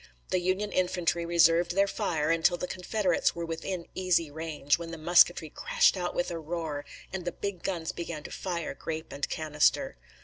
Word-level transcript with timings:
The 0.31 0.39
Union 0.39 0.71
infantry 0.71 1.27
reserved 1.27 1.75
their 1.75 1.85
fire 1.87 2.31
until 2.31 2.57
the 2.57 2.65
Confederates 2.65 3.35
were 3.35 3.45
within 3.45 3.85
easy 3.93 4.31
range, 4.31 4.79
when 4.79 4.89
the 4.89 4.97
musketry 4.97 5.51
crashed 5.51 5.95
out 5.95 6.15
with 6.15 6.31
a 6.31 6.39
roar, 6.39 6.85
and 7.13 7.23
the 7.23 7.31
big 7.31 7.61
guns 7.61 7.91
began 7.91 8.23
to 8.23 8.31
fire 8.31 8.73
grape 8.73 9.13
and 9.13 9.29
canister. 9.29 9.97